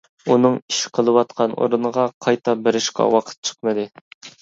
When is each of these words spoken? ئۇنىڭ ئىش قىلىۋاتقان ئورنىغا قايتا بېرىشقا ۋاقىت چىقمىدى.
ئۇنىڭ 0.35 0.55
ئىش 0.61 0.79
قىلىۋاتقان 0.99 1.53
ئورنىغا 1.59 2.09
قايتا 2.27 2.59
بېرىشقا 2.65 3.11
ۋاقىت 3.15 3.43
چىقمىدى. 3.51 3.91